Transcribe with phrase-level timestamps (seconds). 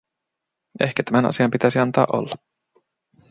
[0.79, 2.35] Ehkä tämän asian pitäisi antaa olla.